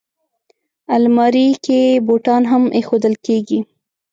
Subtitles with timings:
[0.95, 3.59] الماري کې بوټان هم ایښودل کېږي